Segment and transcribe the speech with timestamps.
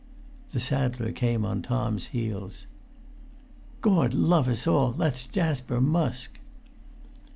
[0.51, 2.65] The saddler came on Tom's heels.
[3.81, 6.39] "Gord love us all, that's Jasper Musk!"